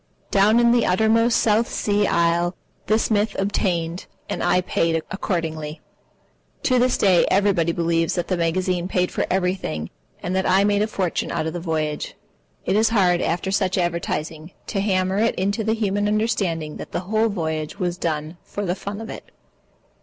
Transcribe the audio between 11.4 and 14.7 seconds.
of the voyage. It is hard, after such advertising,